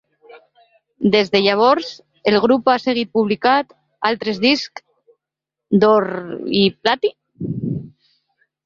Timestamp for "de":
1.35-1.41